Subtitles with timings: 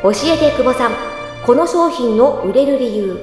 [0.00, 0.92] 教えて久保さん。
[1.44, 3.18] この商品の売れる理由。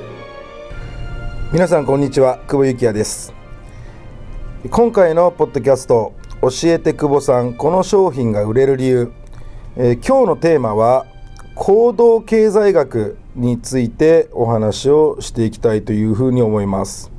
[1.54, 2.40] 皆さんこんにちは。
[2.50, 3.34] 久保幸也です。
[4.70, 9.14] 今回のポッドキャスト教えて久保さんこの商品が売れる理由、
[9.78, 11.06] えー、今日のテーマは
[11.56, 17.15] 行動経済学についてお話をしていきたいというふうに思います。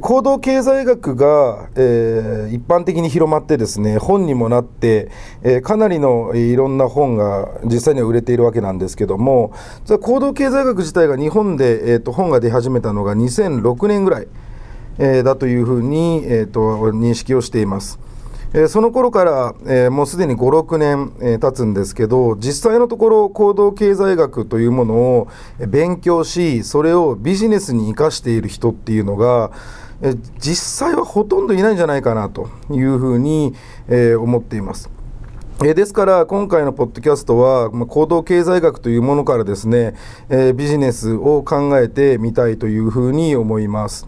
[0.00, 5.10] 行動経済学が、えー、一般的に広まってですね本にもなって、
[5.42, 9.52] えー、かなりのいろんな本が実際には売れているわけなんですけども
[10.00, 14.28] 行動経済学自体が日本で、えーと、本が出始めたのが2006年ぐらい、
[14.98, 17.98] えー、だというふうに、えーと認識をしています。
[18.56, 25.28] えその頃から、えもうすでに5、6年、え経つんですけど、実際のところ、行動経済学というものを
[25.66, 29.50] 勉強し、それをビジネスに生かしている人っていうのが、
[30.02, 33.54] え実際はほとんどいないんじゃないかなというふうに、
[33.88, 34.88] え思っています。
[35.64, 39.94] えですから今回のポッドキャストは、ま行動経済学というものからですね、
[40.28, 44.06] えビジネスを考えてみたいというふうに思います。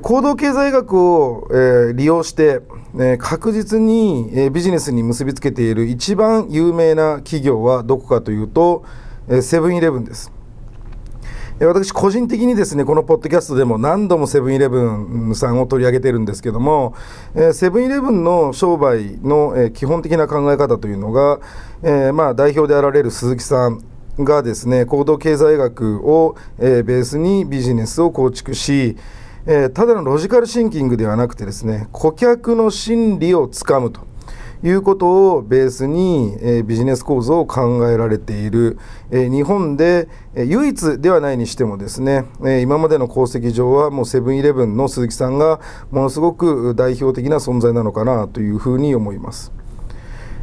[0.00, 2.60] 行動経済学を、え、利用して、
[2.98, 8.84] え、確実に、え、ビジネスに結びつけている一番有名な企業はどこかというと
[9.30, 10.32] えセブンイレブンです。
[11.60, 16.94] 私個人的にですねこのポッドキャストでも何度もセブンイレブンさんを取り上げてるんですけども
[17.52, 21.40] セブンイレブンの商売の基本的な考え方というのが、
[21.82, 23.82] えー、まあ代表であられる鈴木さん
[24.20, 28.96] がですね行動経済学を、ベースにビジネスを構築し
[29.46, 34.06] えー、ただのロジカルシンキングではなくてですね顧客の心理をつかむと
[34.62, 38.78] いうことをベースに、えー、ビジネス構造を考えられている、
[39.10, 49.52] えー、日本で、えー、唯一ではないにしてもですね、え今までの功績上はもうセブンイレブンの鈴木さんがものすごく代表的な存在なのかなというふうに思います。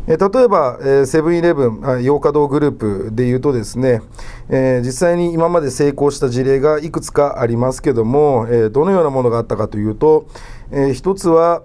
[0.08, 4.02] え例えば、えセブンイレブン、ヨーカドーグループでいうとですね、
[4.50, 10.28] え実際に今まで成功した事例がいくつかありますけども、えどのようなものがあったかというと、
[10.72, 11.64] え一つは、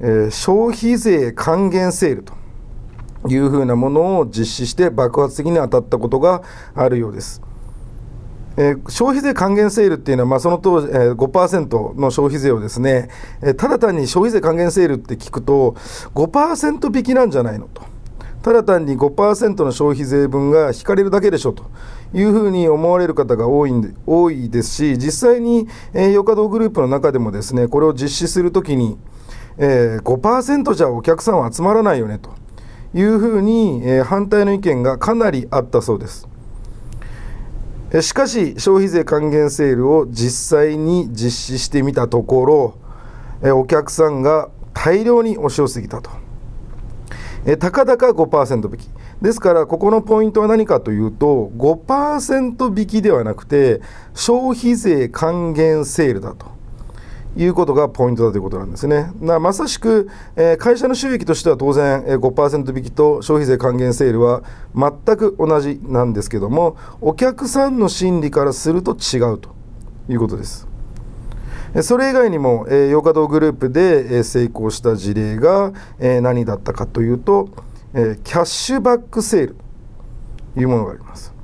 [0.00, 2.32] え消費税還元セールと
[3.28, 6.42] いうふうなものを実施して爆発的に当たったことが
[6.74, 7.40] あるようです。
[8.56, 13.08] えー、消費税還元セールっていうのは、まあ、その当時、えー、5%の消費税をですね、
[13.42, 15.76] えー、ただ単に消費税還元セールって聞くと、
[16.14, 17.82] 5%引きなんじゃないのと。
[18.42, 21.64] ただ単に5%の消費税分が引かれるだけでしょと
[22.14, 28.98] いうふうに思われる方が多いんで多いですし、実際に、えー、ヨカドグループの中でもですね、これを実施するときに、
[29.58, 32.30] えー、5%じゃお客さんは集まらないよねと
[32.94, 36.28] いうふうに、えー、反対の意見がかなりあったそうです。
[38.02, 42.44] しかし消費税還元セールを実際に実施してみたとこ
[43.42, 46.10] ろお客さんが大量に押し寄せてきたと。
[47.58, 48.88] たかだか5%引き。
[49.22, 53.80] ですからここのポイントは何かというと5%引きではなくて
[54.14, 56.55] 消費税還元セールだと。
[57.36, 59.10] いうことがポイントだということなんですね。
[59.20, 64.42] なまさしく、えー、会社の収益としては当然、えー、5%引きと消費税還元セールは
[64.74, 69.50] 全く同じなんですけどもお客さんの心理からすると違うと
[70.08, 70.66] いうことです。
[71.82, 77.50] それ以外にも、えー、ヨガ堂グループで、えー、成功した事例が、えー、何だったかというと、
[77.92, 79.56] え、キャッシュバックセール
[80.54, 81.36] というものがあります。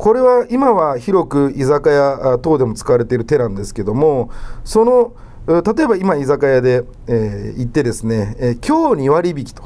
[0.00, 4.30] これは今は広く居酒屋等でも使われている手なんですけども
[4.64, 5.12] その
[5.50, 9.64] 例えば今居酒屋で、えー、行ってですね、えー、今日2割引きと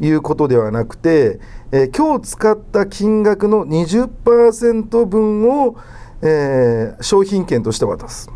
[0.00, 1.40] いうことではなくて、
[1.72, 5.76] えー、今日使った金額の20%分を、
[6.20, 8.30] えー、商品券として渡す。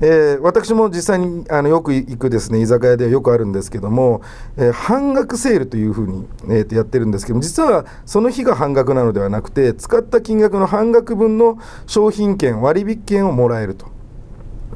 [0.00, 4.22] えー、私も実際にあのよく行くですね居酒屋ではよくあるんですけども、
[4.56, 13.97] えー、半額セールというふうに、えー、やってるんですけども実はその日が半額なのではなくて使った金額の半額分の商品券割引券をもらえると。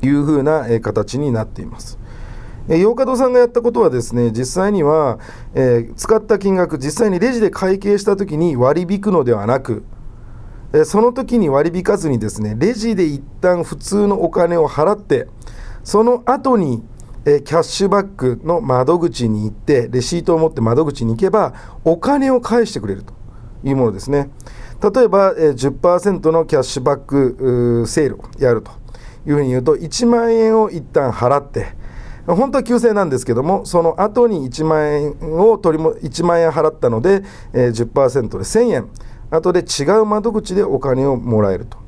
[0.03, 1.99] いうふうな形になっています。
[2.69, 5.19] 洋華堂さんがやったことはですね実際には、
[5.55, 9.85] えー、使った金額実際にレジで会計した時に割り引くのではなく、
[10.73, 15.27] えー、その時に割り引かずにですねレジで一旦普通のお金を払って
[15.83, 16.85] その後に、
[17.25, 23.13] えー、キャッシュバックの窓口に行ってレシートを持って窓口に行けばお金を返してくれると
[23.65, 24.31] いうものですね
[24.81, 28.82] 例えば、えー、10%のキャッシュバックセールをやると
[29.27, 31.75] いうふうに言うと1万円を一旦払って
[32.27, 38.89] 本当は9000円なんですけどもその後に1万円を取りも1万円払ったので、えー、10%で1000円。
[39.31, 41.79] 後で違う窓口でお金をもらえると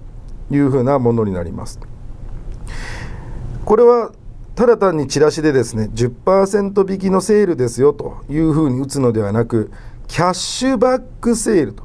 [0.50, 1.78] いうふうなものになります。
[3.64, 4.12] これは
[4.54, 9.70] ただ単にチラシでですね10%引きのセールですよというふうに打つのではなく
[10.06, 11.84] キャッシュバックセールと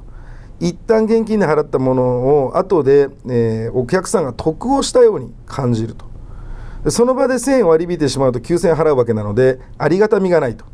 [0.59, 2.03] 一旦現金で払ったもの
[2.45, 6.09] を後で、えー、お客さんが得をしたように感じると。
[6.89, 10.65] その場で1000円割り引いてしまうと9000円払うわけなのでありがたみがないと。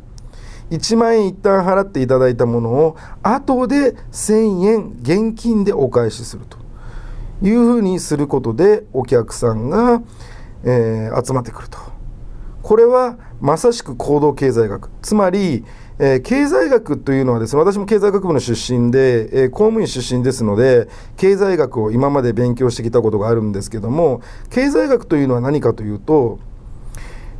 [0.70, 6.58] 1万円一旦払っていただいたものを後で1000円現金でお返しすると。
[7.42, 10.02] いうふうにすることでお客さんが、
[10.64, 11.78] えー、集まってくると。
[12.62, 14.90] これはまさしく行動経済学。
[15.02, 15.64] つまり、
[15.98, 24.20] えー、経済学というのはですね私も経済学部の出身で、えー、公務員出身ですので経済学を今まで勉強してきたことがあるんですけども
[24.50, 26.38] 経済学というのは何かというと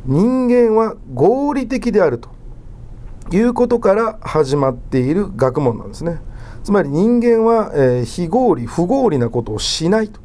[0.05, 2.37] 人間は合理的であると。
[3.31, 6.19] いうことから始まっている学問なんですね。
[6.63, 10.21] つまり人間は、えー、非合理不合理なことをしないと。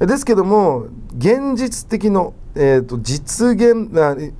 [0.00, 0.86] ですけども
[1.16, 3.90] 現実的の、えーと、実現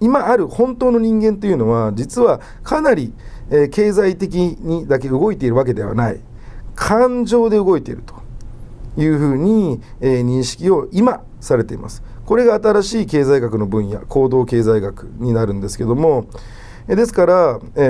[0.00, 3.12] 今ある本当の人間というのは実はかなり、
[3.50, 6.20] えー、経済的にだけ動いているわけではない。
[6.74, 8.14] 感情で動いていると
[9.00, 12.02] いうふうに、えー、認識を今されています。
[12.26, 16.26] これが新しい経済学の分野行動経済学になるんですけども
[16.86, 17.80] ですから、え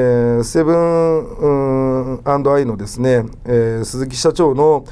[0.41, 4.85] ー、セブンアイのですね、えー、鈴木社長の、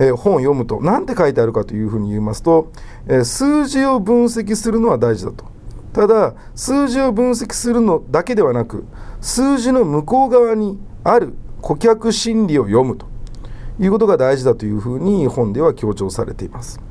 [0.00, 2.72] えー、本を読むと何て書いてあるかというふうに言いますと、
[3.06, 5.44] えー、数字を分析するのは大事だと
[5.92, 8.86] ただ数字を分析するのだけではなく
[9.20, 13.06] 数字の向こう側にある顧客心理を読むと
[13.78, 16.89] いうことが大事だというふうに本では強調されています。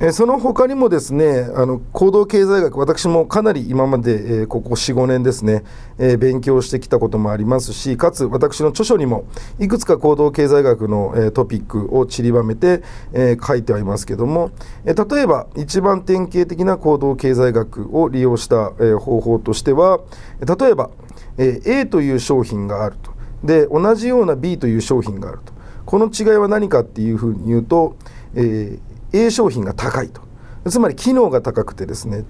[0.00, 5.64] えその他にもですねあの行動経済学私もかなり今まで、えここ45年ですね、
[5.98, 9.24] え勉強してきたこともありますしかつ私の著書にも
[9.58, 14.52] いくつか行動経済学の、えトピックを散りばめて、え書いてはいますけども、
[14.84, 19.98] え例えば一番典型的な行動経済学を利用した、え方法としては
[20.40, 20.90] 例えば、
[21.38, 23.10] え A という商品があると。
[23.42, 25.52] で同じような B という商品があると。
[25.86, 27.96] この違いは何かっていうふうに言うと、
[28.34, 30.22] えー A 商品が高いと。
[30.68, 32.24] つまり機能が高くてですね、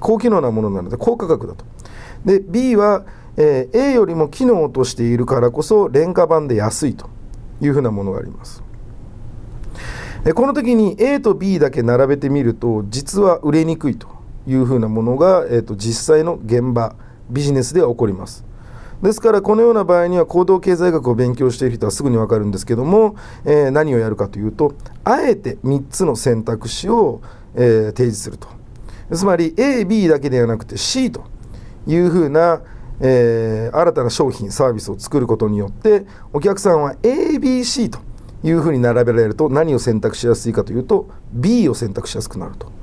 [0.00, 1.64] 高機能なものなので高価格だと。
[2.24, 3.04] で B は、
[3.36, 7.10] えー、A よりも機能としているからこそ廉価版で安いと
[7.60, 8.62] いうふうなものがあります。
[10.34, 14.06] この時に A と B だけ並べてみると実は売れにくいと
[14.46, 16.94] いうふうなものが、えーと実際の現場
[17.28, 18.44] ビジネスでは起こります。
[19.02, 27.20] ですからこのような場合には行動経済学を勉強している人はすぐに分かるんですけども、えー、何をやるかというとあえて3つの選択肢を、
[27.54, 28.48] えー、提示すると
[29.12, 31.24] つまり AB だけではなくて C と
[31.88, 32.62] いうふうな、
[33.00, 37.98] えー、新たな商品サービスを作ることによってお客さんは ABC と
[38.44, 42.81] いうふうに並べられると何を選択しやすいかというと B を選択しやすくなると。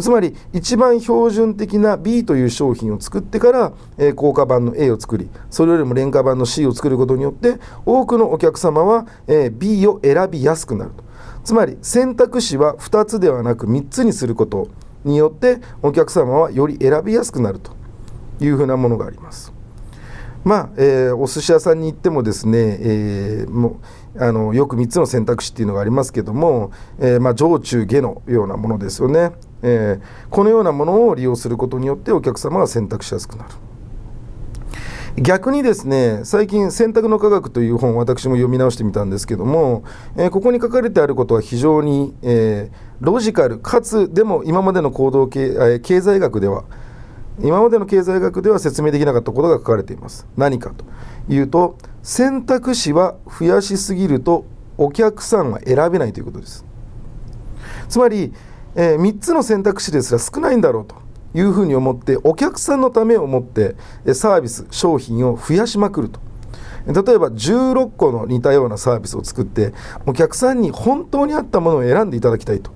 [0.00, 11.04] つまり一番標準的な B という商品を作ってから、えー、高価版の A を作りそれよりも廉価版の C を作ることによって多くのお客様は、え、B を選びやすくなると
[11.44, 14.68] つまり選択肢は2つではなく3つにすること
[15.04, 17.72] によってお客様はより選びやすくなると
[18.40, 19.52] いうふうなものがあります。
[20.44, 23.80] まあえー、お寿司屋さんに行ってもですね、えー、も
[24.14, 29.32] うあのよく3つの選択肢っていうのがありますけども、えー、まあ、上中下のようなものですよね。
[29.62, 33.50] えー、このようなものを利用することによってお客様が選択しやすくなる。
[35.16, 39.84] 逆にですね最近「選択の科学」という本を私も読み直してみたんですけども、
[40.16, 46.64] えー、ここに書かれてあることは非常に、えー、ロジカルかつでも今までの行動経,、えー、経済学では
[47.40, 50.84] 今までの経済学では説明できなかったことが書かれています何かと
[51.32, 54.46] いうと選択肢は増やしすぎると
[54.78, 56.64] お客さんは選べないということです
[57.88, 58.32] つまり
[58.74, 60.96] えー、3つの選択肢ですら少ないんだろうと
[61.34, 63.76] いうふうに思ってお客さんのためを思って
[64.14, 66.20] サービス商品を増やしまくると。
[66.86, 69.72] 例えば16個の似たようなサービスを作って
[70.04, 72.72] お客さんに本当に合ったものを選んでいただきたいと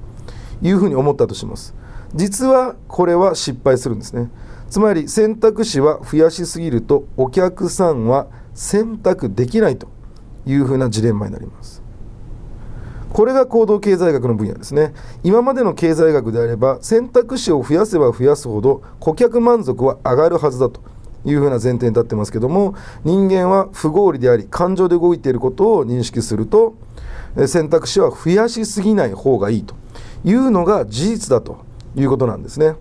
[0.62, 1.74] いうふうに思ったとします。
[2.14, 4.30] 実はこれは失敗するんですね。
[4.70, 9.88] つまり選択肢は増やしすぎるとお客さんは選択できないと
[10.46, 11.85] いうふうなジレンマになります。
[13.16, 14.92] これが行動経済学の分野ですね
[15.24, 20.82] 今までの経済学であれば選択肢を増やせば増やすほど顧客満足は上がるはずだと
[21.24, 26.74] いうふうな前提に立ってますけども人間は不合理であり感情で動いていることを認識すると
[27.46, 29.74] 選択肢は増やしすぎない方がいいと
[30.22, 32.74] いうのが事実だということなんですね。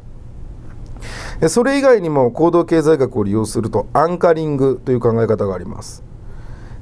[1.48, 6.04] それ以外にも行動経済学を利用するとアンカリングという考え方があります。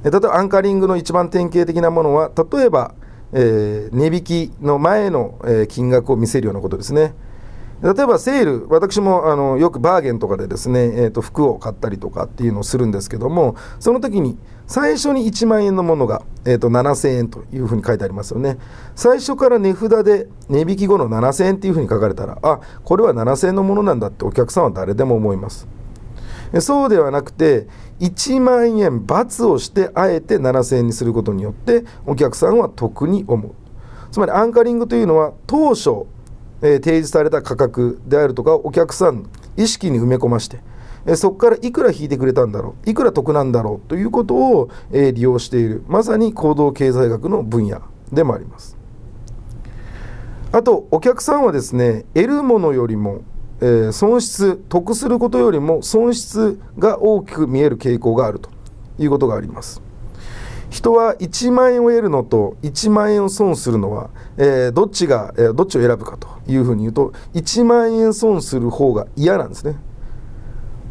[0.02, 2.94] 例えばアンカリングの一番典型的なものは例えば
[3.34, 7.14] えー、値引きの前の、えー、金額を見せるようなことですね。
[7.82, 18.56] 例えばセール私もあのよくバーゲンとかでですね、えー、と服を買ったりとかっていうのをするんですけどもその時に最初に1万円のものが、えー、と7000円というふうに書いてありますよね
[18.94, 25.68] 最初から値札で値引き後の7000円っていうふうに書かれたらあこれは7000円のものなんだってお客さんは誰でも思います
[26.60, 27.66] そうではなくて
[28.00, 33.52] 1万円罰をしてあえて7000円にすることによってお客さんは得に思う。
[34.10, 36.06] つまりアンカリングというのは当初
[36.64, 40.60] えー、提示された価格であるとかお客さん意識に埋め込まして、
[41.06, 45.84] えー、そこからいくら引いてくれたんだろういくら得なんだろうということを、えー、利用している。
[45.86, 48.76] まさに行動経済学の分野でもあります。
[50.52, 53.22] あとお客さんはですね得るものよりも、
[53.60, 58.50] えー、損失得することよりも損失が大きく見える傾向があると
[58.98, 59.82] いうことがあります。
[60.70, 69.76] 人は1万円を得るのと1万円を損するのは、えー、どっちが、えー、どっちを選ぶかというふうに言うと1万円損する方が嫌なんですね。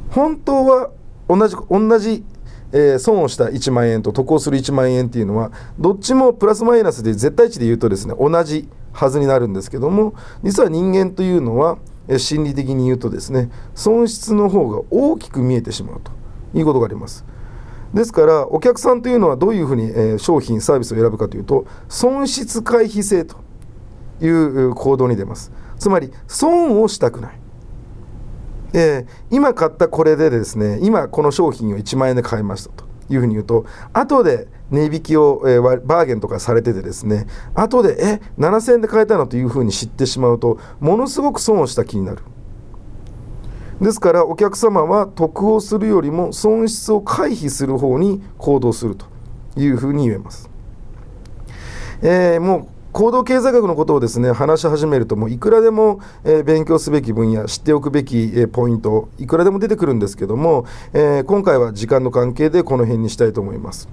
[0.10, 0.92] 本当は
[1.28, 2.24] 同じ同じ、
[2.72, 11.78] えー、損をした1万円と得をする1万円っていうのはどっちもプラスマイナスで絶対値で言うとですね同じはずになるんですけども実は人間というのは
[12.18, 16.12] 心理的に言うとですね損失の方が大きく見えてしまうと
[16.58, 17.26] いうことがあります。
[17.94, 23.38] ですからお客さんというのはどういうふうに、え、商品サービスを選ぶかというと損失回避性と
[24.20, 25.52] いう行動に出ます。
[25.78, 27.40] つまり損をしたくない、
[28.74, 42.24] えー、今買ったこれでですね今この商品を1万円で買いましたというふうに言うと後で値引きを、えー、バーゲンとかされててですね後でえ7000円で買えたのというふうに知ってしまうとものすごく損をした気になる
[43.82, 49.06] ですからお客様は得をするよりも損失を回避する方に行動すると
[49.58, 50.50] いうふうに言えます。
[52.02, 63.90] えー、もう行動経済学のことをですね話し始めるともういくらでも、えー、勉強すべき分野知っておくべき、えー、ポイントいくらでも出てくるんですけども、えー、今回は時間の関係でこの辺にしたいと思います。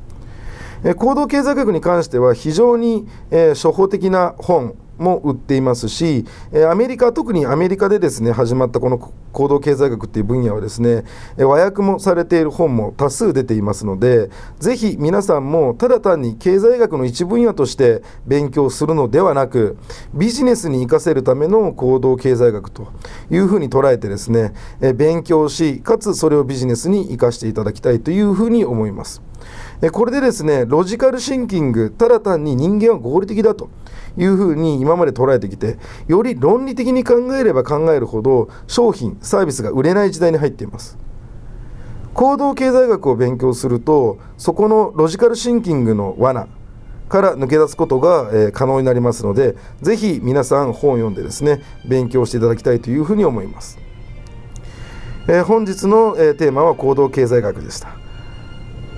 [0.85, 11.05] え行動経済学に関しては非常に、え処方的な本も売っていますし、えアメリカ特にアメリカでですね始まったこの行動経済学っていう分野はですね、
[11.39, 19.79] え和訳もされている本も多数出ていますのでぜひ皆さんもただ単に経済学の一分野として勉強するのではなく
[20.15, 22.89] ビジネスに生かせるための行動経済学と
[23.31, 29.30] いうふうに捉えてですね、え勉強しかつそれをビジネスに生かしていただきたいというふうに思います。
[29.89, 33.71] これでですねロジカルシンキングただ単に人間は合理的だと
[34.19, 40.99] いうふうに今まで捉えてきてより論理的に考えれば考えるほど商品サービスが売れない時代に入っています。
[42.13, 46.49] 行動経済学を勉強するとそこのロジカルシンキングの罠
[47.09, 53.79] から抜け出すことが、え、可能になりますのでぜひ皆さん本を読んでですね勉強していただきたいというふうに思います、
[55.29, 58.00] えー、本日の、え、テーマは行動経済学でした。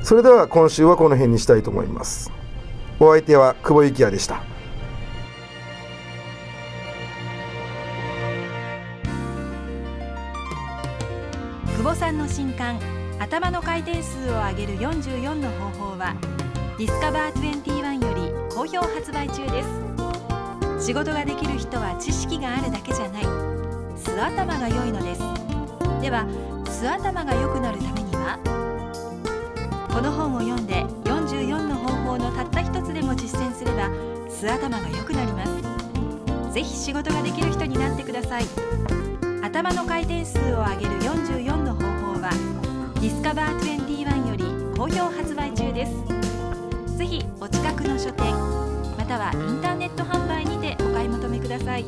[0.02, 2.32] それでは今週はこの辺にしたいと思います。
[2.98, 4.42] お相手は久保幸也でした。
[11.76, 12.78] 久保さんの新刊
[13.18, 16.14] 頭の回転数を上げる44の方法は
[16.78, 20.86] ディスカバー21より好評発売中です。
[20.86, 23.22] 仕事ができる人は知識があるだけじゃない。
[23.96, 25.20] 素頭が良いのです。
[26.00, 26.26] では
[26.66, 28.61] 素頭が良くなるためには
[29.92, 33.90] この本を読んで44の方法のたった一つでも実践すれば
[34.30, 36.54] 素頭が良くなります。
[36.54, 38.44] ぜひ仕事ができる人になってください。
[39.42, 41.82] 頭の回転数を上げる44の方
[42.14, 42.30] 法は
[42.94, 44.44] ディスカバー21より
[44.78, 46.96] 好評発売中です。
[46.96, 48.32] ぜひお近くの書店
[48.96, 51.84] またはインターネット販売にてお買い求めください。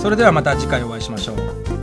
[0.00, 1.73] それではまた次回お会いしましょう。